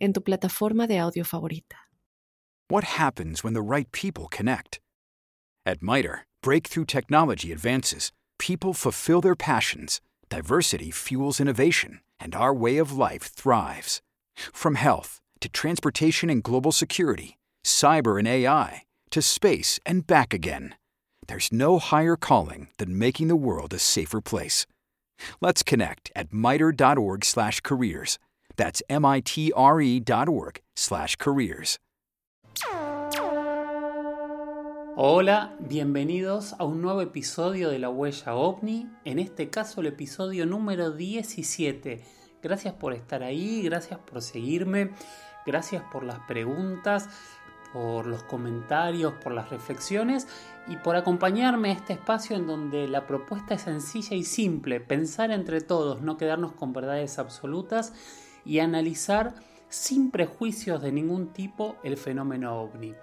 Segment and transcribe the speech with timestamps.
[0.00, 1.76] en tu plataforma de audio favorita.
[2.68, 4.80] What happens when the right people connect?
[5.66, 12.78] At MITRE, breakthrough technology advances, people fulfill their passions, diversity fuels innovation, and our way
[12.78, 14.00] of life thrives.
[14.52, 20.76] From health to transportation and global security, cyber and AI, to space and back again,
[21.26, 24.66] there's no higher calling than making the world a safer place.
[25.40, 28.18] Let's connect at mitre.org/careers.
[28.56, 31.78] That's m-i-t-r-e dot org slash careers.
[35.02, 40.44] Hola, bienvenidos a un nuevo episodio de La Huella OVNI, en este caso el episodio
[40.44, 42.04] número 17.
[42.42, 44.90] Gracias por estar ahí, gracias por seguirme,
[45.46, 47.08] gracias por las preguntas,
[47.72, 50.28] por los comentarios, por las reflexiones
[50.68, 55.30] y por acompañarme a este espacio en donde la propuesta es sencilla y simple, pensar
[55.30, 57.94] entre todos, no quedarnos con verdades absolutas
[58.44, 59.34] y analizar
[59.68, 62.94] sin prejuicios de ningún tipo el fenómeno ovni.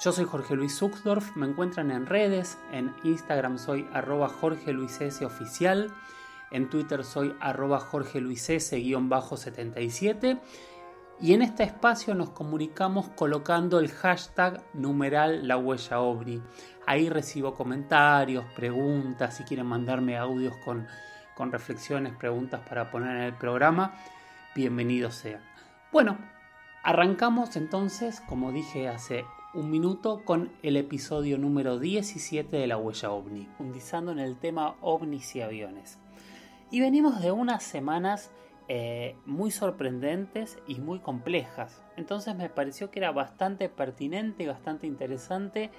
[0.00, 5.00] Yo soy Jorge Luis Zuxdorf, me encuentran en redes, en Instagram soy arroba Jorge Luis
[5.00, 5.92] S oficial,
[6.50, 10.40] en Twitter soy arroba Jorge Luis S-77
[11.20, 16.42] y en este espacio nos comunicamos colocando el hashtag numeral la huella ovni.
[16.86, 20.86] Ahí recibo comentarios, preguntas, si quieren mandarme audios con,
[21.36, 23.94] con reflexiones, preguntas para poner en el programa,
[24.54, 25.42] bienvenidos sean.
[25.90, 26.16] Bueno,
[26.84, 33.10] arrancamos entonces, como dije hace un minuto, con el episodio número 17 de La Huella
[33.10, 35.98] OVNI, fundizando en el tema ovnis y aviones.
[36.70, 38.30] Y venimos de unas semanas
[38.68, 41.82] eh, muy sorprendentes y muy complejas.
[41.96, 45.70] Entonces me pareció que era bastante pertinente y bastante interesante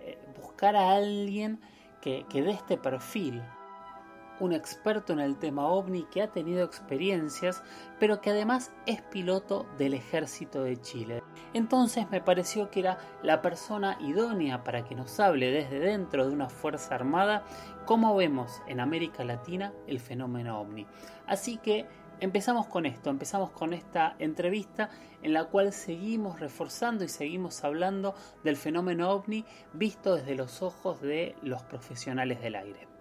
[0.00, 1.60] eh, buscar a alguien
[2.00, 3.42] que, que dé este perfil,
[4.40, 7.62] un experto en el tema ovni que ha tenido experiencias,
[8.00, 11.22] pero que además es piloto del ejército de Chile.
[11.52, 16.32] Entonces me pareció que era la persona idónea para que nos hable desde dentro de
[16.32, 17.44] una fuerza armada
[17.86, 20.86] cómo vemos en América Latina el fenómeno ovni.
[21.26, 21.86] Así que
[22.20, 24.90] empezamos con esto, empezamos con esta entrevista
[25.22, 31.00] en la cual seguimos reforzando y seguimos hablando del fenómeno ovni visto desde los ojos
[31.00, 32.93] de los profesionales del aire.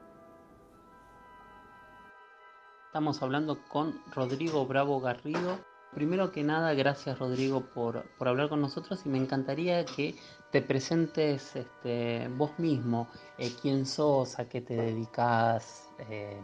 [2.93, 5.57] Estamos hablando con Rodrigo Bravo Garrido.
[5.95, 10.13] Primero que nada, gracias Rodrigo por, hablar con nosotros y me encantaría que
[10.51, 13.09] te presentes este, vos mismo,
[13.39, 16.39] eh, quién sos, a qué te dedicas, eh,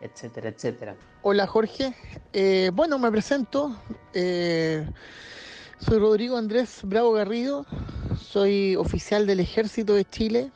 [0.00, 0.96] etcétera, etcétera.
[1.20, 1.94] Hola Jorge,
[2.32, 3.76] eh, bueno, me presento,
[4.14, 7.66] soy Rodrigo Andrés Bravo Garrido,
[8.18, 10.50] soy oficial del Ejército de Chile,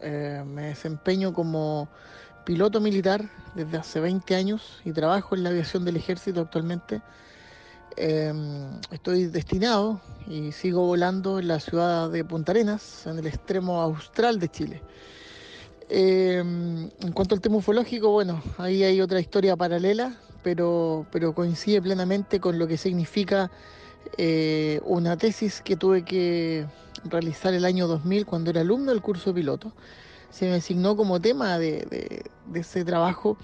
[0.00, 1.88] me desempeño como
[2.44, 7.02] piloto militar desde hace 20 años y trabajo en la aviación del ejército actualmente.
[7.96, 13.80] Em, estoy destinado y sigo volando en la ciudad de Punta Arenas, en el extremo
[13.80, 14.82] austral de Chile.
[15.88, 21.82] Em, en cuanto al tema ufológico, bueno, ahí hay otra historia paralela, pero, pero coincide
[21.82, 23.50] plenamente con lo que significa
[24.16, 26.66] eh, una tesis que tuve que
[27.04, 29.72] realizar el año 2000 cuando era alumno del curso piloto
[30.32, 33.36] se me asignó como tema de, ese trabajo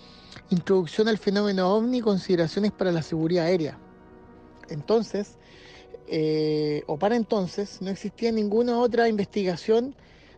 [0.51, 3.79] Introducción al fenómeno ovni, consideraciones para la seguridad aérea.
[4.71, 5.37] Entonces,
[6.07, 9.95] eh, o para entonces, no existía ninguna otra investigación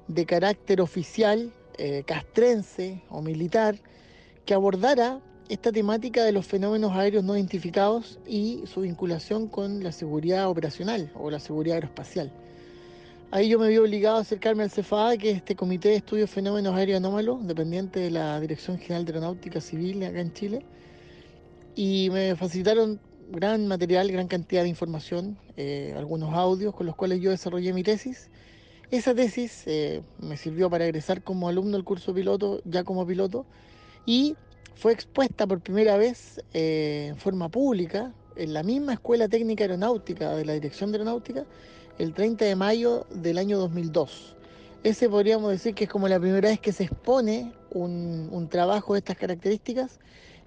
[0.08, 3.76] de carácter oficial, eh, castrense o militar
[4.44, 9.92] que abordara esta temática de los fenómenos aéreos no identificados y su vinculación con la
[9.92, 12.32] seguridad operacional o la seguridad aeroespacial.
[13.32, 16.28] Ahí yo me vi obligado a acercarme al CFA, que es este Comité de Estudios
[16.30, 20.66] Fenómenos Aéreos Anómalos, dependiente de la Dirección General de Aeronáutica Civil acá en Chile.
[21.76, 22.98] Y me facilitaron
[23.30, 27.84] gran material, gran cantidad de información, eh, algunos audios con los cuales yo desarrollé mi
[27.84, 28.30] tesis.
[28.90, 33.46] Esa tesis eh, me sirvió para egresar como alumno del curso piloto, ya como piloto,
[34.06, 34.34] y
[34.74, 40.34] fue expuesta por primera vez eh, en forma pública en la misma Escuela Técnica Aeronáutica
[40.34, 41.46] de la Dirección de Aeronáutica
[42.00, 44.34] el 30 de mayo del año 2002.
[44.82, 49.00] Ese podríamos decir que es como la primera vez que se expone un, trabajo de
[49.00, 50.00] estas características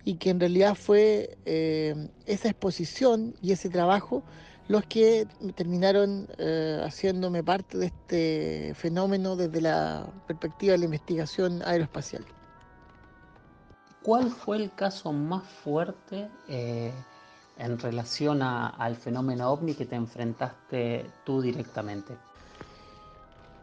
[0.03, 4.23] y que en realidad fue eh, esa exposición y ese trabajo
[4.67, 11.61] los que terminaron eh, haciéndome parte de este fenómeno desde la perspectiva de la investigación
[11.63, 12.25] aeroespacial.
[14.01, 16.91] ¿Cuál fue el caso más fuerte eh,
[17.57, 22.15] en relación al fenómeno ovni que te enfrentaste tú directamente?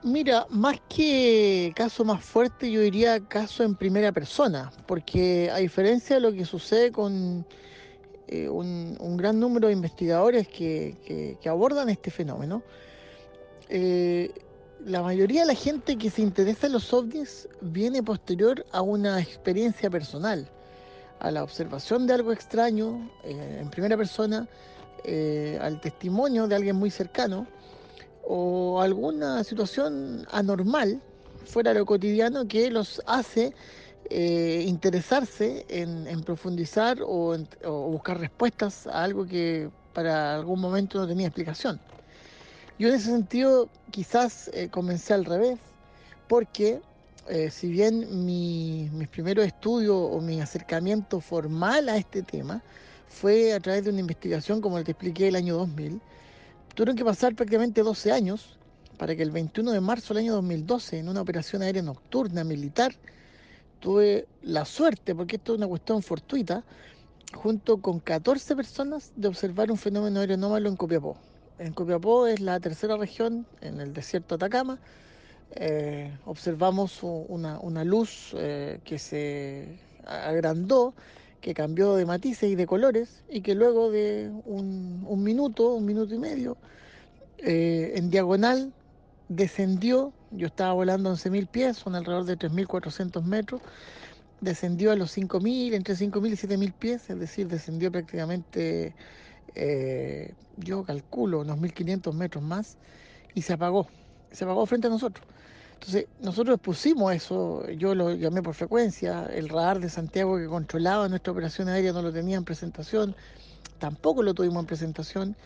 [0.03, 6.17] Mira, más que caso más fuerte, yo diría caso en primera persona, porque a diferencia
[6.17, 7.45] de lo que sucede con
[8.27, 12.63] eh, un, gran número de investigadores que, abordan este fenómeno,
[13.69, 14.33] eh,
[14.87, 19.21] la mayoría de la gente que se interesa en los ovnis viene posterior a una
[19.21, 20.49] experiencia personal,
[21.21, 24.49] a la observación de algo extraño eh, en primera persona,
[25.63, 27.47] al testimonio de alguien muy cercano
[28.23, 31.01] o alguna situación anormal
[31.47, 33.55] fuera de lo cotidiano que los hace
[34.13, 37.37] eh, interesarse en, profundizar o,
[37.91, 41.81] buscar respuestas a algo que para algún momento no tenía explicación.
[42.79, 45.61] Yo en ese sentido quizás eh, comencé al revés,
[46.29, 46.81] porque
[47.31, 52.63] eh, si bien mi, mis primeros estudios o mi acercamiento formal a este tema
[53.09, 56.01] fue a través de una investigación, como te expliqué, el año 2000,
[56.75, 58.57] Tuvieron que pasar prácticamente 12 años
[58.97, 62.95] para que el 21 de marzo del año 2012, en una operación aérea nocturna militar,
[63.81, 66.65] tuve la suerte, porque esto es una cuestión fortuita,
[67.35, 71.17] junto con 14 personas, de observar un fenómeno aéreo anómalo en Copiapó.
[71.59, 74.79] En Copiapó es la tercera región, en el desierto de Atacama.
[75.57, 80.95] Eh, observamos una, luz eh, que se agrandó
[81.41, 86.15] que cambió de matices y de colores y que luego de un, minuto, un minuto
[86.15, 86.57] y medio,
[87.39, 88.73] eh, en diagonal
[89.29, 93.63] descendió, yo estaba volando 11.000 pies, son alrededor de 3.400 metros,
[94.41, 98.95] descendió a los 5.000, entre 5.000 y 7.000 pies, es decir, descendió prácticamente,
[99.55, 102.77] eh, yo calculo, unos 1.500 metros más
[103.35, 103.89] y se apagó,
[104.31, 105.27] se apagó frente a nosotros.
[105.81, 111.09] Entonces, nosotros pusimos eso, yo lo llamé por frecuencia, el radar de Santiago que controlaba
[111.09, 113.17] nuestra operación aérea no lo tenía en presentación,
[113.79, 115.37] tampoco lo tuvimos en presentación.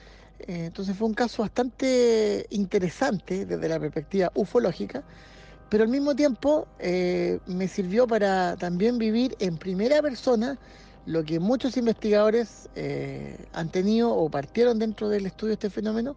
[0.41, 5.05] Eh, entonces fue un caso bastante interesante desde la perspectiva ufológica,
[5.71, 10.59] pero al mismo tiempo eh, me sirvió para también vivir en primera persona
[11.07, 16.17] lo que muchos investigadores eh, han tenido o partieron dentro del estudio de este fenómeno,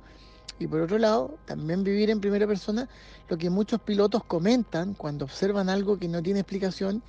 [0.59, 2.89] y por otro lado, también vivir en primera persona
[3.30, 7.04] lo que muchos pilotos comentan cuando observan algo que no tiene explicación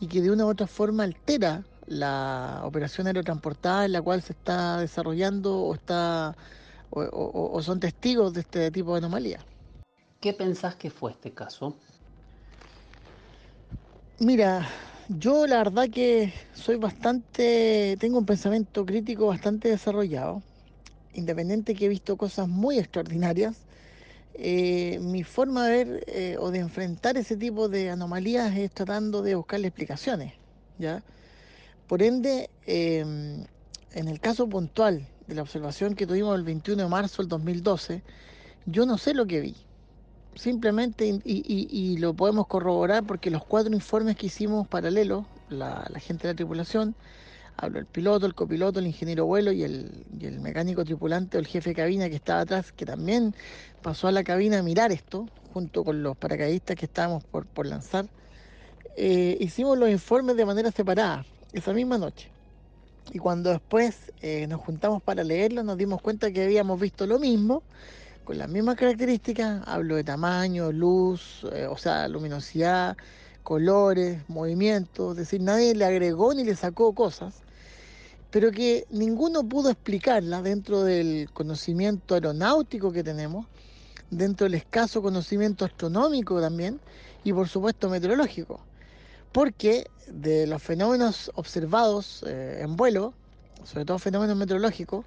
[0.00, 4.32] y que de una u otra forma altera la operación aerotransportada en la cual se
[4.32, 6.36] está desarrollando o está
[6.90, 9.40] o, son testigos de este tipo de anomalía.
[10.20, 11.74] ¿Qué pensás que fue este caso?
[14.18, 14.68] Mira,
[15.08, 20.42] yo la verdad que soy bastante, tengo un pensamiento crítico bastante desarrollado
[21.14, 23.56] independiente que he visto cosas muy extraordinarias,
[24.34, 29.22] eh, mi forma de ver eh, o de enfrentar ese tipo de anomalías es tratando
[29.22, 30.32] de buscarle explicaciones.
[30.78, 31.02] ¿ya?
[31.86, 33.44] Por ende, em,
[33.92, 38.02] en el caso puntual de la observación que tuvimos el 21 de marzo del 2012,
[38.66, 39.56] yo no sé lo que vi.
[40.34, 46.32] Simplemente, y, lo podemos corroborar porque los cuatro informes que hicimos paralelos, la gente de
[46.32, 46.94] la tripulación,
[47.62, 51.70] Hablo el piloto, el copiloto, el ingeniero vuelo y el, mecánico tripulante o el jefe
[51.70, 53.36] de cabina que estaba atrás, que también
[53.82, 58.06] pasó a la cabina a mirar esto, junto con los paracaidistas que estábamos por, lanzar.
[58.96, 62.32] Eh, hicimos los informes de manera separada, esa misma noche.
[63.12, 67.20] Y cuando después eh, nos juntamos para leerlo, nos dimos cuenta que habíamos visto lo
[67.20, 67.62] mismo,
[68.24, 69.62] con las mismas características.
[69.68, 72.96] Hablo de tamaño, luz, eh, o sea, luminosidad,
[73.42, 77.42] colores, movimientos, es decir, nadie le agregó ni le sacó cosas,
[78.32, 83.46] pero que ninguno pudo explicarla dentro del conocimiento aeronáutico que tenemos,
[84.10, 86.80] dentro del escaso conocimiento astronómico también,
[87.24, 88.60] y por supuesto meteorológico,
[89.32, 93.12] porque de los fenómenos observados eh, en vuelo,
[93.64, 95.04] sobre todo fenómenos meteorológicos,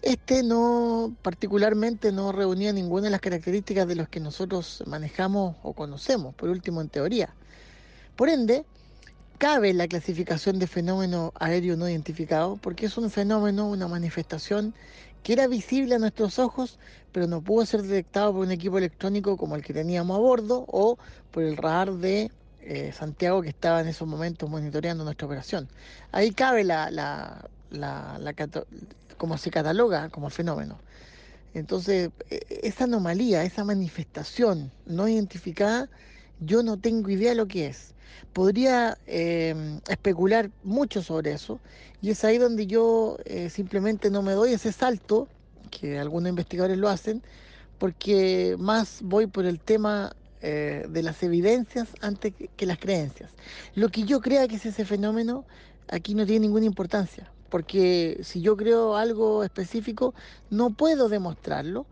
[0.00, 5.74] este no particularmente no reunía ninguna de las características de los que nosotros manejamos o
[5.74, 7.34] conocemos, por último en teoría.
[8.16, 8.64] Por ende,
[9.42, 14.72] cabe la clasificación de fenómeno aéreo no identificado porque es un fenómeno, una manifestación
[15.24, 16.78] que era visible a nuestros ojos,
[17.10, 20.64] pero no pudo ser detectado por un equipo electrónico como el que teníamos a bordo
[20.68, 20.96] o
[21.32, 22.30] por el radar de
[22.60, 25.68] eh, Santiago que estaba en esos momentos monitoreando nuestra operación.
[26.12, 28.34] Ahí cabe la, la, la, la
[29.16, 30.78] como se cataloga como fenómeno.
[31.52, 35.88] Entonces, e, esa anomalía, esa manifestación no identificada,
[36.38, 37.92] yo no tengo idea de lo que es.
[38.32, 41.60] Podría eh, especular mucho sobre eso
[42.00, 45.28] y es ahí donde yo eh, simplemente no me doy ese salto
[45.70, 47.22] que algunos investigadores lo hacen,
[47.78, 53.30] porque más voy por el tema eh, de las evidencias antes que las creencias.
[53.74, 55.44] Lo que yo crea que es ese fenómeno
[55.88, 60.14] aquí no tiene ninguna importancia, porque si yo creo algo específico
[60.50, 61.86] no puedo demostrarlo.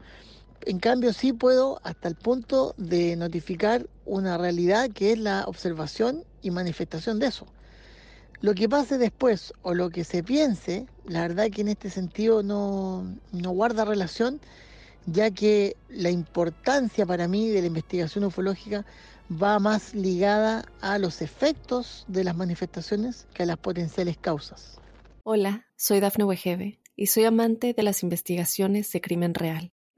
[0.63, 6.25] En cambio sí puedo hasta el punto de notificar una realidad que es la observación
[6.43, 7.47] y manifestación de eso.
[8.43, 12.43] Lo que pase después o lo que se piense, la verdad que en este sentido
[12.43, 14.41] no, no guarda relación,
[15.07, 18.85] ya que la importancia para mí de la investigación ufológica
[19.31, 24.79] va más ligada a los efectos de las manifestaciones que a las potenciales causas.
[25.23, 29.73] Hola, soy Dafne Wegebe y soy amante de las investigaciones de crimen real.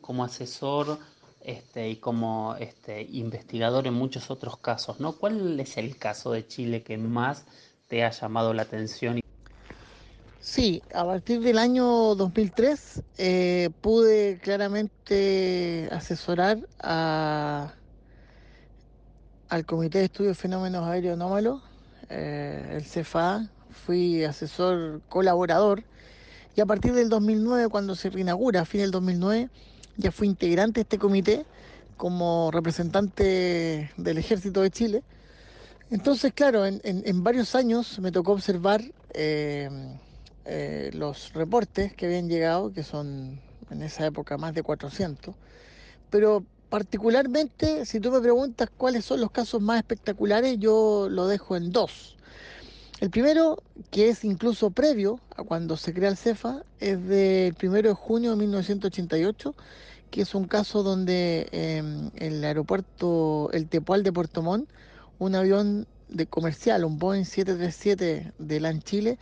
[0.00, 0.98] como asesor
[1.40, 5.12] este, y como este, investigador en muchos otros casos, ¿no?
[5.12, 7.44] ¿Cuál es el caso de Chile que más
[7.88, 9.20] te ha llamado la atención?
[10.40, 17.74] Sí, a partir del año 2003 eh, pude claramente asesorar a,
[19.48, 21.62] al Comité de Estudios de Fenómenos Aéreos Anómalos,
[22.08, 23.48] eh, el CFA,
[23.84, 25.84] fui asesor colaborador
[26.56, 29.48] y a partir del 2009, cuando se reinaugura, a fin del 2009,
[29.96, 31.46] ya fui integrante de este comité
[31.96, 35.02] como representante del Ejército de Chile.
[35.90, 38.80] Entonces, claro, en, varios años me tocó observar
[39.12, 39.68] eh,
[40.44, 43.40] eh, los reportes que habían llegado, que son
[43.70, 45.34] en esa época más de 400,
[46.08, 51.56] pero particularmente si tú me preguntas cuáles son los casos más espectaculares, yo lo dejo
[51.56, 52.16] en dos.
[53.00, 57.88] El primero, que es incluso previo a cuando se crea el CEFA, es del primero
[57.88, 59.54] de junio de 1988,
[60.10, 64.68] que es un caso donde em, el aeropuerto, el Tepual de Puerto Montt,
[65.18, 69.18] un avión de comercial, un Boeing 737 de LAN Chile,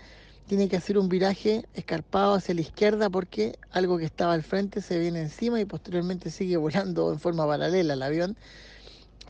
[0.48, 4.80] tiene que hacer un viraje escarpado hacia la izquierda porque algo que estaba al frente
[4.80, 8.36] se viene encima y posteriormente sigue volando en forma paralela el avión.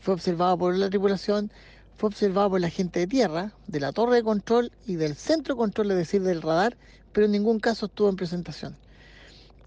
[0.01, 1.51] Fue observado por la tripulación,
[1.99, 5.55] fue observado por la gente de tierra, de la torre de control y del centro
[5.55, 6.77] de control, es decir, del radar,
[7.11, 8.77] pero en ningún caso estuvo en presentación.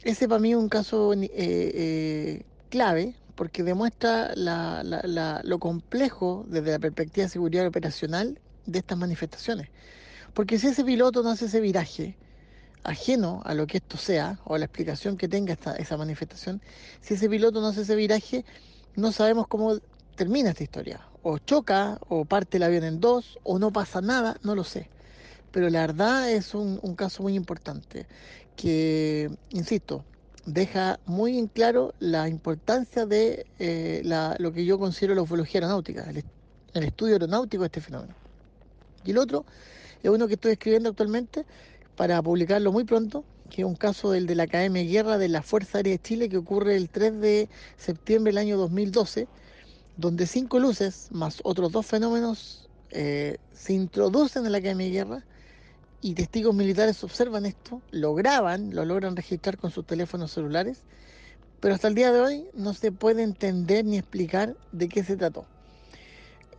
[0.03, 6.79] Ese para mí es un caso eh, eh, clave porque demuestra lo complejo desde la
[6.79, 9.69] perspectiva de seguridad operacional de estas manifestaciones.
[10.33, 12.17] Porque si ese piloto no hace ese viraje,
[12.83, 16.63] ajeno a lo que esto sea, o a la explicación que tenga esta, esa manifestación,
[17.03, 18.47] si ese piloto no hace ese viraje,
[18.97, 19.77] no sabemos cómo
[20.17, 21.12] termina esta historia.
[21.23, 24.89] O choca, o parte el avión en dos, o no pasa nada, no lo sé.
[25.53, 28.07] Pero la verdad es un, caso muy importante
[28.57, 30.05] que, insisto,
[30.47, 34.03] deja muy en claro la importancia de eh,
[34.39, 36.25] lo que yo considero la ufología aeronáutica, el,
[36.75, 38.15] el estudio aeronáutico de este fenómeno.
[39.05, 39.45] Y el otro
[40.03, 41.45] es uno que estoy escribiendo actualmente
[41.97, 45.29] para publicarlo muy pronto, que es un caso del de la Academia de Guerra de
[45.29, 49.29] la Fuerza Aérea de Chile que ocurre el 3 de septiembre del año 2012,
[50.03, 55.27] donde cinco luces más otros dos fenómenos eh, se introducen en la Academia de Guerra
[56.01, 60.83] y testigos militares observan esto, lo graban, lo logran registrar con sus teléfonos celulares,
[61.61, 65.17] pero hasta el día de hoy no se puede entender ni explicar de qué se
[65.17, 65.47] trató.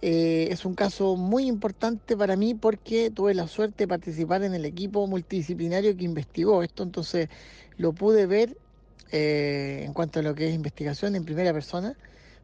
[0.01, 4.53] Eh, es un caso muy importante para mí porque tuve la suerte de participar en
[4.53, 7.27] el equipo multidisciplinario que investigó esto, entonces
[7.75, 8.57] lo pude ver
[9.11, 11.97] eh, en cuanto a lo que es investigación en primera persona.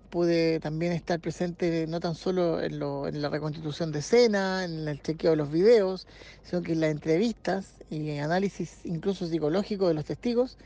[0.10, 5.32] Pude también estar presente no tan solo en, la reconstitución de escena, en el chequeo
[5.32, 6.08] de los videos,
[6.44, 10.58] sino que en las entrevistas y en análisis incluso psicológico de los testigos.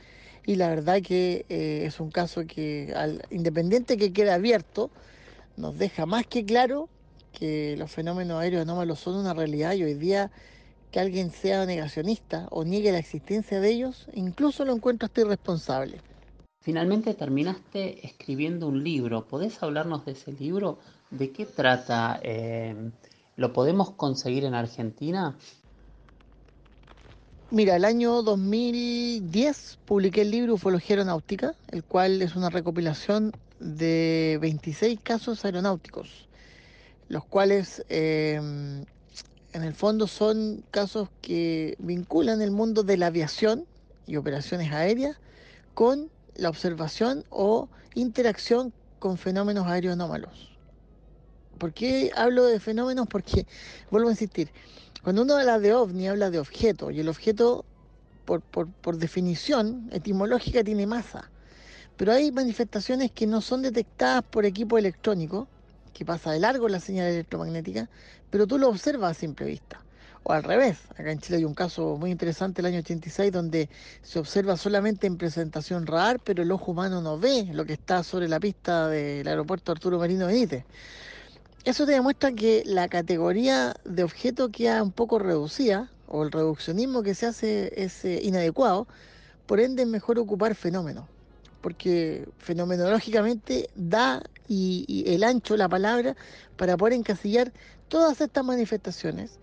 [0.46, 4.92] Y la verdad que eh, es un caso que, al, independiente que quede abierto,
[5.58, 6.90] nos deja más que claro
[7.34, 10.32] que los fenómenos aéreos anómalos son una realidad y hoy día
[10.92, 16.00] que alguien sea negacionista o niegue la existencia de ellos, incluso lo encuentro hasta irresponsable.
[16.64, 19.28] Finalmente terminaste escribiendo un libro.
[19.28, 20.80] ¿Podés hablarnos de ese libro?
[21.12, 22.22] ¿De qué trata?
[22.24, 22.90] Eh,
[23.36, 25.36] ¿Lo podemos conseguir en Argentina?
[27.52, 34.38] Mira, el año 2010 publiqué el libro Ufología Aeronáutica, el cual es una recopilación de
[34.42, 36.30] 26 casos aeronáuticos,
[37.10, 38.86] los cuales em,
[39.52, 43.66] en el fondo son casos que vinculan el mundo de la aviación
[44.08, 45.18] y operaciones aéreas
[45.74, 50.52] con la observación o interacción con fenómenos aeroanómalos.
[51.58, 53.08] ¿Por qué hablo de fenómenos?
[53.08, 53.46] Porque,
[53.92, 54.52] vuelvo a insistir,
[55.04, 57.66] cuando uno habla de ovni, habla de objeto, y el objeto,
[58.26, 61.30] por, por definición etimológica, tiene masa.
[61.98, 65.48] Pero hay manifestaciones que no son detectadas por equipo electrónico,
[65.94, 67.90] que pasa de largo la señal electromagnética,
[68.30, 69.83] pero tú lo observas a simple vista.
[70.26, 73.70] O al revés, acá en Chile hay un caso muy interesante el año 86 donde
[74.02, 78.04] se observa solamente en presentación radar, pero el ojo humano no ve lo que está
[78.04, 80.64] sobre la pista del aeropuerto Arturo Marino Benítez.
[81.66, 87.04] Eso te demuestra que la categoría de objeto queda un poco reducida, o el reduccionismo
[87.04, 88.88] que se hace es eh, inadecuado,
[89.46, 91.06] por ende es mejor ocupar fenómenos
[91.64, 96.16] porque fenomenológicamente da y, el ancho la palabra
[96.58, 97.54] para poder encasillar
[97.88, 99.40] todas estas manifestaciones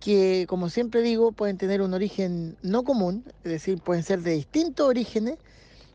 [0.00, 4.32] que, como siempre digo, pueden tener un origen no común, es decir, pueden ser de
[4.32, 5.38] distintos orígenes,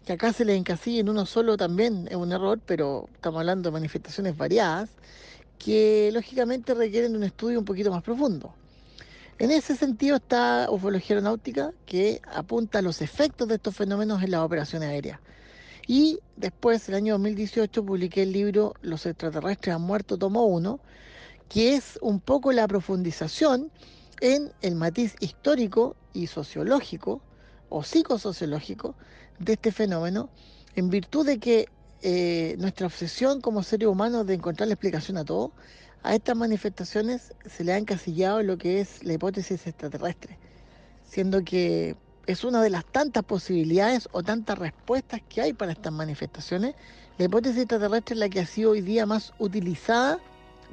[0.05, 3.70] que acá se les encasilla en uno solo también es un error, pero estamos hablando
[3.70, 4.89] de manifestaciones variadas,
[5.60, 8.53] que lógicamente requieren un estudio un poquito más profundo.
[9.38, 14.31] En ese sentido está ufología aeronáutica, que apunta a los efectos de estos fenómenos en
[14.31, 15.20] las operaciones aéreas.
[15.88, 20.79] Y después, el año 2018, publiqué el libro Los extraterrestres han muerto, tomo 1,
[21.51, 23.72] que es un poco la profundización
[24.22, 27.22] en el matiz histórico y sociológico
[27.67, 28.96] o psicosociológico
[29.38, 30.29] de este fenómeno,
[30.77, 31.67] en virtud de que
[32.03, 35.51] eh, nuestra obsesión como seres humanos de encontrar la explicación a todo,
[36.03, 40.39] a estas manifestaciones se le ha encasillado lo que es la hipótesis extraterrestre,
[41.03, 45.91] siendo que es una de las tantas posibilidades o tantas respuestas que hay para estas
[45.91, 46.75] manifestaciones.
[47.17, 50.17] La hipótesis extraterrestre es la que ha sido hoy día más utilizada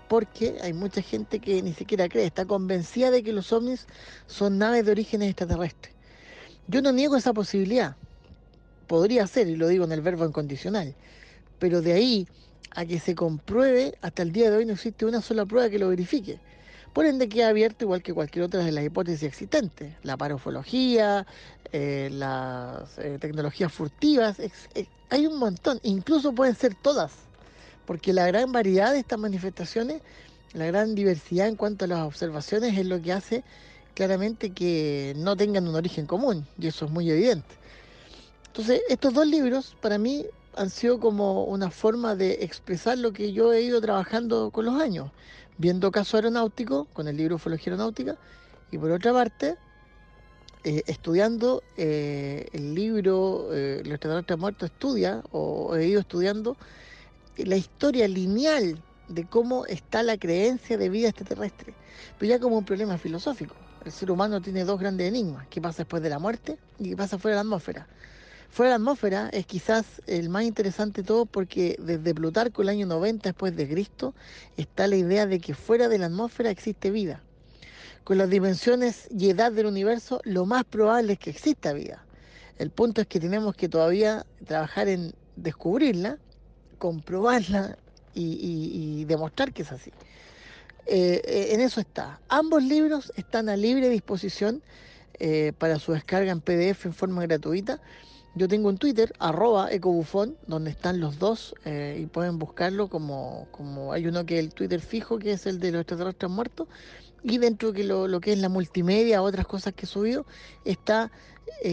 [0.08, 3.86] porque hay mucha gente que ni siquiera cree, está convencida de que los ovnis
[4.26, 5.94] son naves de orígenes extraterrestres.
[6.66, 7.96] Yo no niego esa posibilidad,
[8.86, 10.94] podría ser, y lo digo en el verbo incondicional,
[11.58, 12.28] pero de ahí
[12.74, 15.78] a que se compruebe, hasta el día de hoy no existe una sola prueba que
[15.78, 16.40] lo verifique.
[16.92, 21.26] Por ende queda abierto igual que cualquier otra de las hipótesis existentes, la parofología,
[21.72, 24.38] eh, las eh, tecnologías furtivas,
[25.10, 27.27] hay un montón, incluso pueden ser todas,
[27.88, 30.02] porque la gran variedad de estas manifestaciones,
[30.52, 33.44] la gran diversidad en cuanto a las observaciones es lo que hace
[33.94, 37.48] claramente que no tengan un origen común, y eso es muy evidente.
[38.48, 43.32] Entonces, estos dos libros para mí han sido como una forma de expresar lo que
[43.32, 45.10] yo he ido trabajando con los años
[45.56, 48.18] viendo caso aeronáutico con el libro Ufología Aeronáutica
[48.70, 49.56] y por otra parte
[50.62, 56.56] eh, estudiando eh, el libro eh, Los muertos estudia o he ido estudiando
[57.44, 61.74] la historia lineal de cómo está la creencia de vida extraterrestre,
[62.18, 63.54] pero ya como un problema filosófico.
[63.84, 66.96] El ser humano tiene dos grandes enigmas, qué pasa después de la muerte y qué
[66.96, 67.86] pasa fuera de la atmósfera.
[68.50, 72.70] Fuera de la atmósfera es quizás el más interesante de todo porque desde Plutarco, el
[72.70, 74.14] año 90 después de Cristo,
[74.56, 77.22] está la idea de que fuera de la atmósfera existe vida.
[78.04, 82.04] Con las dimensiones y edad del universo, lo más probable es que exista vida.
[82.56, 86.18] El punto es que tenemos que todavía trabajar en descubrirla,
[86.78, 87.76] comprobarla
[88.14, 89.92] y, demostrar que es así.
[90.86, 92.20] Eh, eh, en eso está.
[92.28, 94.62] Ambos libros están a libre disposición
[95.18, 97.80] eh, para su descarga en PDF en forma gratuita.
[98.34, 103.92] Yo tengo un Twitter, arroba ecobufón, donde están los dos y pueden buscarlo como, como
[103.92, 106.68] hay uno que es el Twitter fijo, que es el de los extraterrestres muertos,
[107.24, 110.24] y dentro de lo, lo que es la multimedia, otras cosas que he subido,
[110.64, 111.10] está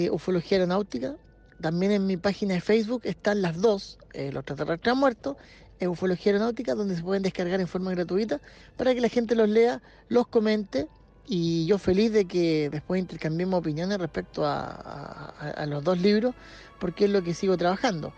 [0.10, 1.18] Ufología Aeronáutica.
[1.62, 5.38] También en mi página de Facebook están las dos, eh, los extraterrestres muertos,
[5.80, 8.40] en Ufología Aeronáutica, donde se pueden descargar en forma gratuita
[8.78, 10.88] para que la gente los lea, los comente
[11.28, 16.36] y yo feliz de que después intercambiemos opiniones respecto a, los dos libros,
[16.80, 18.14] porque es lo que sigo trabajando.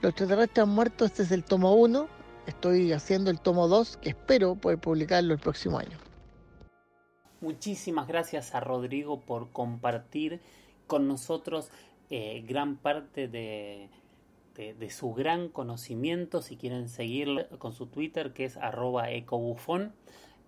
[0.00, 2.06] Los extraterrestres han muerto, este es el tomo 1,
[2.46, 5.98] estoy haciendo el tomo 2, que espero poder publicarlo el próximo año.
[7.40, 10.40] Muchísimas gracias a Rodrigo por compartir
[10.86, 11.70] con nosotros
[12.10, 13.88] eh, gran parte de,
[14.54, 16.42] de, su gran conocimiento.
[16.42, 19.94] Si quieren seguirlo con su Twitter, que es arroba ecobufón.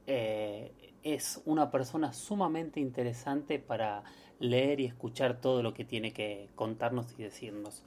[0.06, 4.02] Eh, es una persona sumamente interesante para
[4.38, 7.84] leer y escuchar todo lo que tiene que contarnos y decirnos.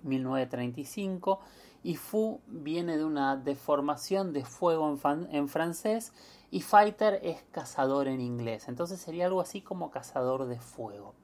[0.03, 1.41] 1935
[1.83, 6.13] y Fu viene de una deformación de fuego en, en, francés
[6.51, 11.15] y fighter es cazador en inglés, entonces sería algo así como cazador de fuego.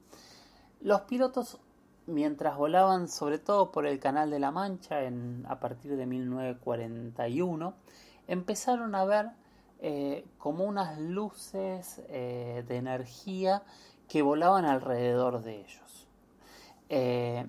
[0.79, 1.59] Los pilotos
[2.07, 7.73] mientras volaban sobre todo por el Canal de la Mancha en, a partir de 1941,
[8.27, 9.29] empezaron a ver
[9.79, 13.63] eh, como unas luces eh, de energía
[14.07, 16.07] que volaban alrededor de ellos.
[16.89, 17.47] Eh,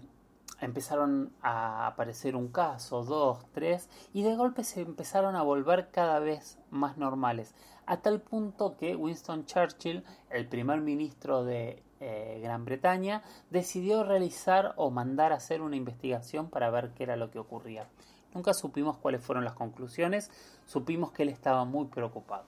[0.60, 6.20] empezaron a aparecer un caso, dos, tres, y de golpe se empezaron a volver cada
[6.20, 12.64] vez más normales, a tal punto que Winston Churchill, el primer ministro de eh, Gran
[12.64, 17.38] Bretaña, decidió realizar o mandar a hacer una investigación para ver qué era lo que
[17.38, 17.86] ocurría.
[18.34, 20.28] Nunca supimos cuáles fueron las conclusiones,
[20.66, 22.44] supimos que él estaba muy preocupado.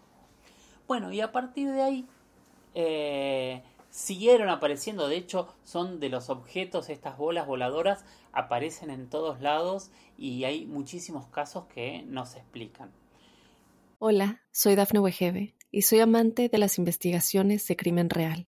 [0.88, 2.06] Bueno, y a partir de ahí
[2.74, 9.40] eh, siguieron apareciendo, de hecho son de los objetos, estas bolas voladoras aparecen en todos
[9.40, 12.90] lados y hay muchísimos casos que no se explican.
[14.00, 18.48] Hola, soy Dafne Wegebe y soy amante de las investigaciones de crimen real.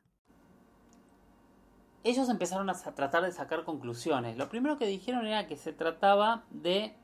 [2.03, 4.37] ellos empezaron a tratar de sacar conclusiones.
[4.37, 6.95] Lo primero que dijeron era que se trataba de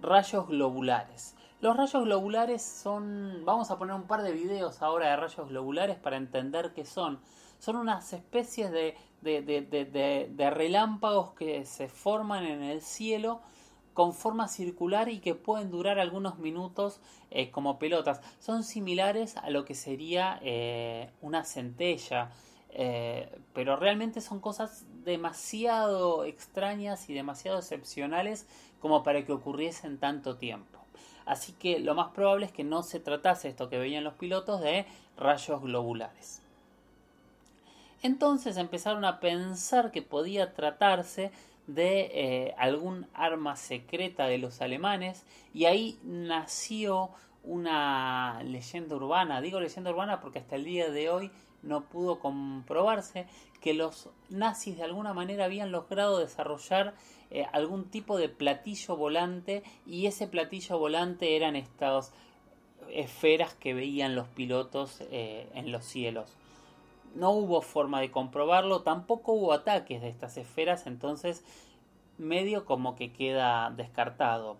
[0.00, 1.34] rayos globulares.
[1.60, 5.96] Los rayos globulares son, vamos a poner un par de videos ahora de rayos globulares
[5.96, 7.20] para entender qué son.
[7.58, 13.40] Son unas especies de, de, relámpagos que se forman en el cielo
[13.94, 18.20] con forma circular y que pueden durar algunos minutos eh, como pelotas.
[18.40, 22.30] Son similares a lo que sería eh, una centella.
[22.76, 28.48] Eh, pero realmente son cosas demasiado extrañas y demasiado excepcionales
[28.80, 30.80] como para que ocurriesen tanto tiempo.
[31.24, 34.60] Así que lo más probable es que no se tratase esto que veían los pilotos
[34.60, 36.42] de rayos globulares.
[38.02, 41.30] Entonces empezaron a pensar que podía tratarse
[41.66, 47.10] de eh, algún arma secreta de los alemanes y ahí nació
[47.44, 49.40] una leyenda urbana.
[49.40, 51.30] Digo leyenda urbana porque hasta el día de hoy
[51.64, 53.26] no pudo comprobarse
[53.60, 56.94] que los nazis de alguna manera habían logrado desarrollar
[57.30, 62.12] eh, algún tipo de platillo volante y ese platillo volante eran estas
[62.90, 66.30] esferas que veían los pilotos eh, en los cielos.
[67.14, 71.44] No hubo forma de comprobarlo, tampoco hubo ataques de estas esferas, entonces
[72.18, 74.58] medio como que queda descartado.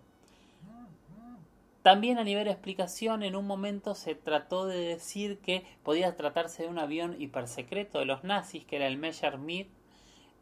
[1.85, 6.63] También a nivel de explicación, en un momento se trató de decir que podía tratarse
[6.63, 9.67] de un avión hipersecreto de los nazis, que era el Messerschmitt,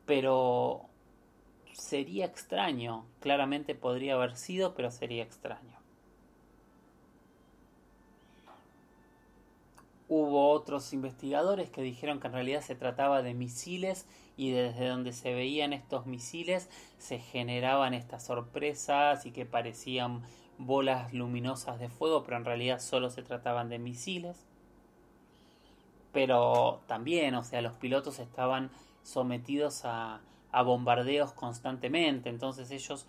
[0.06, 0.86] pero
[1.74, 3.06] sería extraño.
[3.20, 5.78] Claramente podría haber sido, pero sería extraño.
[10.08, 15.12] Hubo otros investigadores que dijeron que en realidad se trataba de misiles y desde donde
[15.12, 20.24] se veían estos misiles se generaban estas sorpresas y que parecían
[20.58, 24.46] bolas luminosas de fuego, pero en realidad solo se trataban de misiles.
[26.12, 28.70] Pero también, o sea, los pilotos estaban
[29.04, 33.06] sometidos a, a bombardeos constantemente, entonces ellos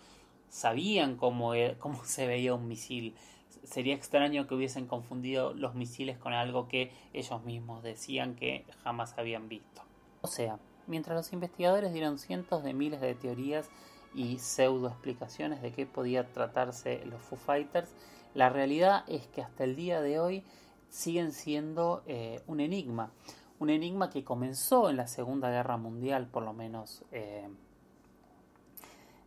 [0.49, 3.15] sabían cómo, e, cómo se veía un misil.
[3.63, 9.17] Sería extraño que hubiesen confundido los misiles con algo que ellos mismos decían que jamás
[9.17, 9.81] habían visto.
[10.21, 13.69] O sea, mientras los investigadores dieron cientos de miles de teorías
[14.15, 17.93] y pseudo explicaciones de qué podía tratarse los Foo Fighters,
[18.33, 20.43] la realidad es que hasta el día de hoy
[20.89, 23.11] siguen siendo eh, un enigma.
[23.59, 27.47] un enigma que comenzó en la Segunda Guerra Mundial, por lo menos eh,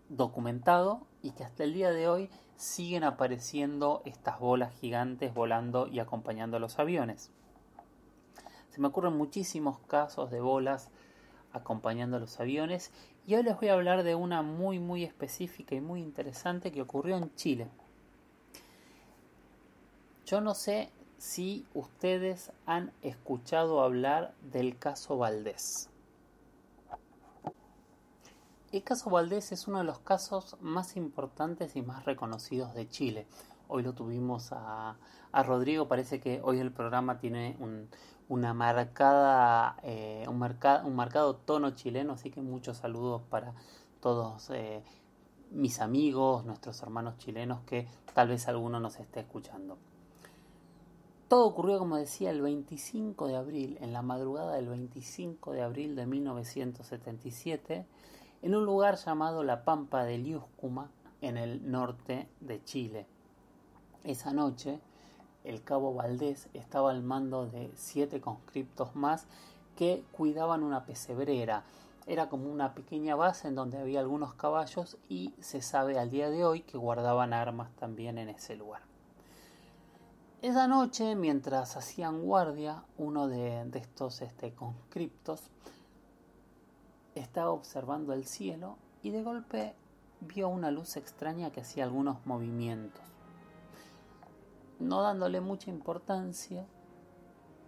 [0.09, 6.01] documentado, y que hasta el día de hoy siguen apareciendo estas bolas gigantes volando y
[6.01, 7.31] acompañando los aviones.
[8.71, 10.91] Se me ocurren muchísimos casos de bolas
[11.53, 12.93] acompañando los aviones
[13.29, 16.81] y hoy les voy a hablar de una muy muy específica y muy interesante que
[16.81, 17.69] ocurrió en Chile.
[20.25, 25.91] Yo no sé si ustedes han escuchado hablar del caso Valdés.
[28.73, 33.27] El caso Valdés es uno de los casos más importantes y más reconocidos de Chile.
[33.69, 34.97] Hoy lo tuvimos a,
[35.35, 37.91] Rodrigo, parece que hoy el programa tiene un,
[38.29, 43.55] una marcada, eh, un, un, marcado tono chileno, así que muchos saludos para
[44.01, 44.83] todos eh,
[45.51, 49.79] mis amigos, nuestros hermanos chilenos, que tal vez alguno nos esté escuchando.
[51.29, 55.95] Todo ocurrió, como decía, el 25 de abril, en la madrugada del 25 de abril
[55.95, 57.87] de 1977,
[58.43, 63.07] en un lugar llamado La Pampa de Liúscuma, en el norte de Chile.
[64.05, 64.81] Esa noche,
[65.45, 69.27] el cabo Valdés estaba al mando de siete conscriptos más
[69.77, 71.65] que cuidaban una pesebrera.
[72.07, 76.31] Era como una pequeña base en donde había algunos caballos y se sabe al día
[76.31, 78.83] de hoy que guardaban armas también en ese lugar.
[80.41, 85.43] Esa noche, mientras hacían guardia, uno de, estos este, conscriptos
[87.17, 89.75] estaba observando el cielo y de golpe
[90.21, 93.03] vio una luz extraña que hacía algunos movimientos.
[94.81, 96.67] No dándole mucha importancia,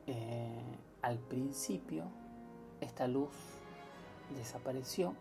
[0.07, 2.05] eh, al principio
[2.81, 3.31] esta luz
[4.37, 5.14] desapareció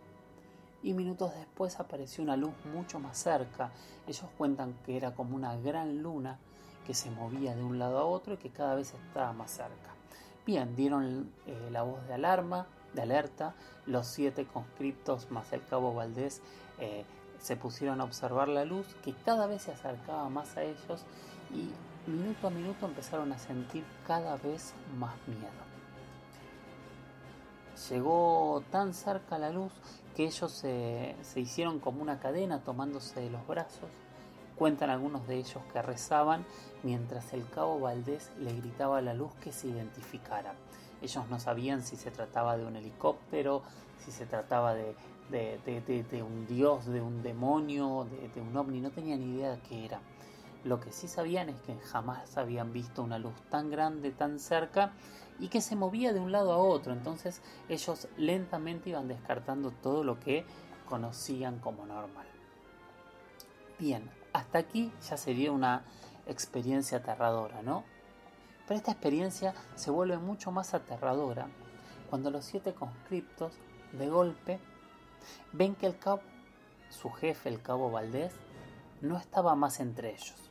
[0.82, 3.72] y minutos después apareció una luz mucho más cerca.
[4.08, 6.40] Ellos cuentan que era como una gran luna
[6.86, 9.94] que se movía de un lado a otro y que cada vez estaba más cerca.
[10.46, 13.54] Bien, dieron eh, la voz de alarma, de alerta,
[13.86, 16.42] los siete conscriptos más el cabo Valdés
[16.80, 17.06] eh,
[17.40, 21.06] se pusieron a observar la luz que cada vez se acercaba más a ellos
[21.52, 21.70] y
[22.10, 25.70] minuto a minuto empezaron a sentir cada vez más miedo.
[27.90, 29.72] Llegó tan cerca la luz
[30.16, 33.90] que ellos se hicieron como una cadena tomándose de los brazos
[34.60, 36.46] Cuentan algunos de ellos que rezaban
[36.84, 40.54] mientras el cabo Valdés le gritaba a la luz que se identificara.
[41.02, 43.64] Ellos no sabían si se trataba de un helicóptero,
[44.04, 44.96] si se trataba de,
[46.22, 50.02] un dios, de un demonio, de, un ovni, no tenían idea de qué era.
[50.64, 54.92] Lo que sí sabían es que jamás habían visto una luz tan grande, tan cerca
[55.40, 56.92] y que se movía de un lado a otro.
[56.92, 60.46] Entonces ellos lentamente iban descartando todo lo que
[60.88, 62.28] conocían como normal.
[63.78, 65.84] Bien, hasta aquí ya sería una
[66.26, 67.86] experiencia aterradora, ¿no?
[68.68, 71.48] Pero esta experiencia se vuelve mucho más aterradora
[72.10, 73.54] cuando los siete conscriptos,
[73.94, 74.60] de golpe,
[75.54, 76.22] ven que el cabo,
[76.90, 78.34] su jefe, el cabo Valdés,
[79.02, 80.49] no estaba más entre ellos.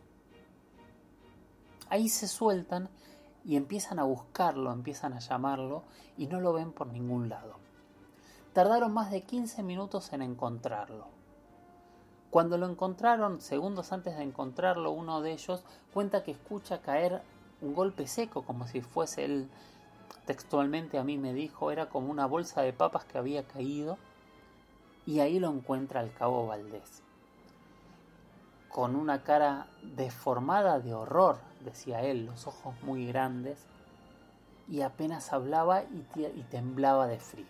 [1.91, 2.89] Ahí se sueltan
[3.45, 5.85] y empiezan a buscarlo, empiezan a llamarlo
[6.17, 7.57] y no lo ven por ningún lado.
[8.53, 11.07] Tardaron más de 15 minutos en encontrarlo.
[12.31, 17.23] Cuando lo encontraron, segundos antes de encontrarlo, uno de ellos cuenta que escucha caer
[17.63, 19.49] un golpe seco, como si fuese él,
[20.27, 23.97] textualmente a mí me dijo, era como una bolsa de papas que había caído,
[25.07, 27.03] y ahí lo encuentra el cabo Valdés.
[28.79, 33.59] Con una cara deformada de horror, decía él, los ojos muy grandes,
[34.69, 37.45] y apenas hablaba y, temblaba de frío.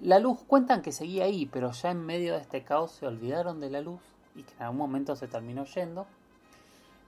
[0.00, 3.60] La luz cuentan que seguía ahí, pero ya en medio de este caos se olvidaron
[3.60, 4.00] de la luz
[4.34, 6.04] y que en algún momento se terminó yendo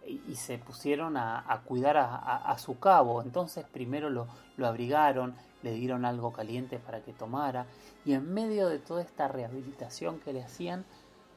[0.06, 3.22] y, se pusieron a, cuidar a, su cabo.
[3.22, 4.28] Entonces primero lo
[4.64, 7.66] abrigaron, le dieron algo caliente para que tomara
[8.04, 10.84] y en medio de toda esta rehabilitación que le hacían,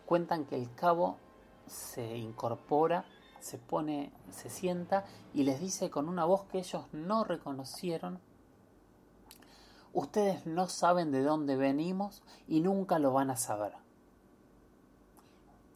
[0.05, 1.17] cuentan que el cabo
[1.67, 3.05] se incorpora,
[3.39, 8.19] se pone, se sienta y les dice con una voz que ellos no reconocieron
[9.95, 13.71] Ustedes no saben de dónde venimos y nunca lo van a saber.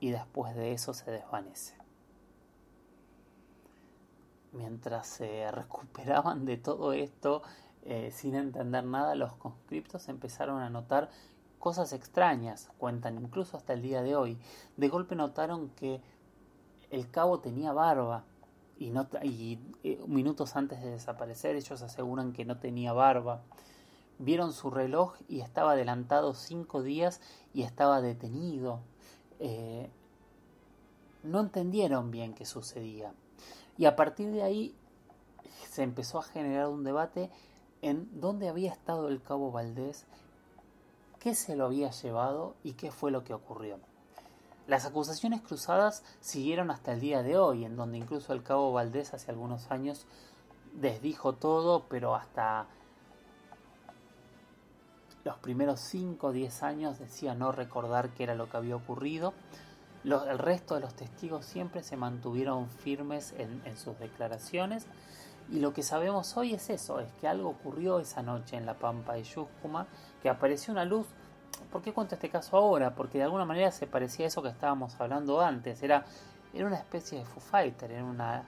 [0.01, 1.77] Y después de eso se desvanece.
[4.51, 7.43] Mientras se recuperaban de todo esto,
[7.83, 11.09] eh, sin entender nada, los conscriptos empezaron a notar
[11.59, 14.39] cosas extrañas, cuentan incluso hasta el día de hoy.
[14.77, 16.01] De golpe notaron que
[16.89, 18.23] el cabo tenía barba
[18.77, 18.91] y,
[19.23, 23.41] y eh, minutos antes de desaparecer ellos aseguran que no tenía barba.
[24.17, 27.21] Vieron su reloj y estaba adelantado cinco días
[27.53, 28.79] y estaba detenido.
[29.39, 29.89] Eh,
[31.23, 33.13] no entendieron bien qué sucedía.
[33.77, 34.75] Y a partir de ahí
[35.69, 37.29] se empezó a generar un debate
[37.81, 40.05] en dónde había estado el cabo Valdés,
[41.19, 43.79] qué se lo había llevado y qué fue lo que ocurrió.
[44.67, 49.13] Las acusaciones cruzadas siguieron hasta el día de hoy, en donde incluso el cabo Valdés
[49.13, 50.05] hace algunos años
[50.73, 52.67] desdijo todo, pero hasta
[55.23, 59.33] los primeros 5 o 10 años decía no recordar qué era lo que había ocurrido.
[60.03, 64.85] el resto de los testigos siempre se mantuvieron firmes en, en sus declaraciones
[65.51, 68.75] y lo que sabemos hoy es eso, es que algo ocurrió esa noche en la
[68.75, 69.87] pampa de Yuscuma,
[70.21, 71.07] que apareció una luz.
[71.71, 72.93] ¿Por qué cuento este caso ahora?
[72.93, 75.81] Porque de alguna manera se parecía a eso que estábamos hablando antes.
[75.81, 76.05] Era,
[76.53, 78.43] era una especie de Foo Fighter, era una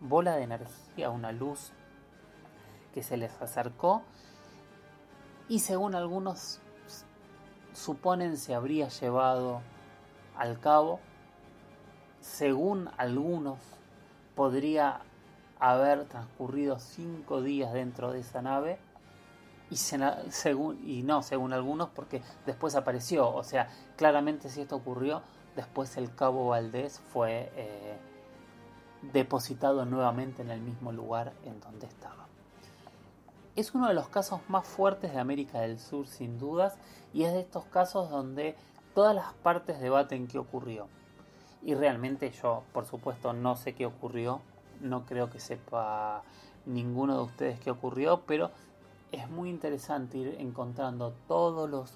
[0.00, 1.72] bola de energía, una luz
[2.94, 4.02] que se les acercó
[5.48, 6.60] y según algunos
[7.72, 9.60] suponen se habría llevado
[10.36, 11.00] al cabo,
[12.20, 13.58] según algunos
[14.34, 15.00] podría
[15.60, 18.78] haber transcurrido cinco días dentro de esa nave
[19.70, 25.22] y, según, y no según algunos porque después apareció, o sea, claramente si esto ocurrió,
[25.56, 27.96] después el cabo Valdés fue eh,
[29.12, 32.26] depositado nuevamente en el mismo lugar en donde estaba.
[33.56, 36.78] Es uno de los casos más fuertes de América del Sur sin dudas
[37.12, 38.56] y es de estos casos donde
[38.94, 40.86] todas las partes debaten qué ocurrió.
[41.62, 44.40] Y realmente yo, por supuesto, no sé qué ocurrió,
[44.80, 46.22] no creo que sepa
[46.66, 48.50] ninguno de ustedes qué ocurrió, pero
[49.12, 51.94] es muy interesante ir encontrando todos los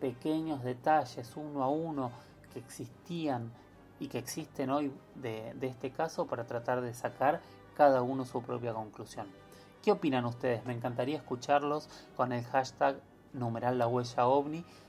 [0.00, 2.10] pequeños detalles uno a uno
[2.52, 3.50] que existían
[4.00, 7.40] y que existen hoy de, este caso para tratar de sacar
[7.76, 9.26] cada uno su propia conclusión.
[9.82, 10.64] ¿Qué opinan ustedes?
[10.64, 13.00] Me encantaría escucharlos con el hashtag
[13.32, 13.78] numeral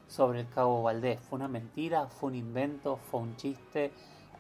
[0.08, 1.20] sobre el cabo Valdés.
[1.22, 2.08] ¿Fue una mentira?
[2.08, 2.98] ¿Fue un invento?
[2.98, 3.92] ¿Fue un chiste?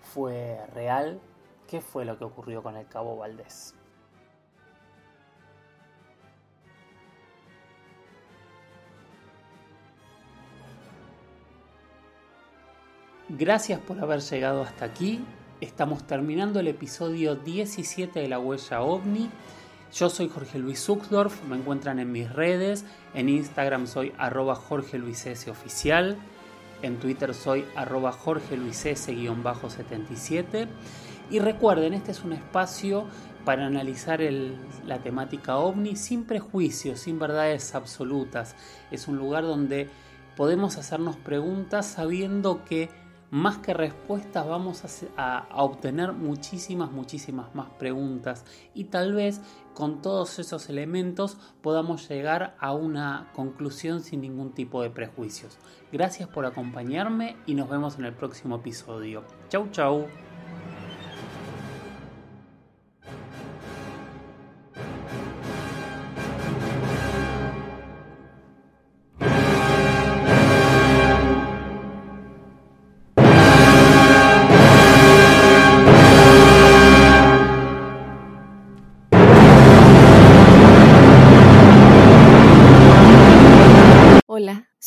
[0.01, 1.19] ¿Fue real?
[1.69, 3.75] ¿Qué fue lo que ocurrió con el cabo Valdés?
[13.27, 15.23] Gracias por haber llegado hasta aquí.
[15.61, 19.29] Estamos terminando el episodio 17 de La Huella OVNI.
[19.93, 22.83] Yo soy Jorge Luis Zuckdorf, me encuentran en mis redes.
[23.13, 24.59] En Instagram soy arroba.
[26.81, 30.67] En Twitter soy arroba Jorge Luis 77
[31.29, 33.05] y recuerden, este es un espacio
[33.45, 34.19] para analizar
[34.85, 38.55] la temática ovni sin prejuicios, sin verdades absolutas.
[38.91, 39.89] Es un lugar donde
[40.35, 42.89] podemos hacernos preguntas sabiendo que
[43.31, 44.83] más que respuestas vamos
[45.17, 49.41] a, obtener muchísimas, muchísimas más preguntas y tal vez
[49.73, 55.57] con todos esos elementos podamos llegar a una conclusión sin ningún tipo de prejuicios.
[55.91, 59.23] Gracias por acompañarme y nos vemos en el próximo episodio.
[59.49, 60.28] Chau chau.